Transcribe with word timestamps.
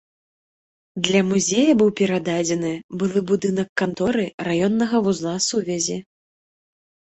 Для 1.07 1.19
музея 1.31 1.75
быў 1.81 1.89
перададзены 1.99 2.71
былы 3.03 3.19
будынак 3.33 3.69
канторы 3.83 4.27
раённага 4.51 5.05
вузла 5.11 5.37
сувязі. 5.53 6.01